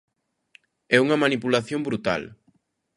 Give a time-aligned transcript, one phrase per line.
[0.95, 2.21] É unha manipulación brutal.